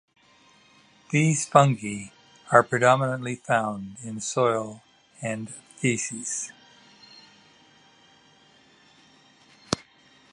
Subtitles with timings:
[1.11, 2.05] These fungi
[2.51, 4.81] are predominantly found in soil
[5.21, 6.51] and faeces.